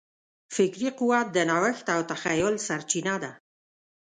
فکري 0.55 0.89
قوت 0.99 1.27
د 1.33 1.37
نوښت 1.49 1.85
او 1.95 2.01
تخیل 2.11 2.55
سرچینه 2.67 3.15
ده. 3.23 3.31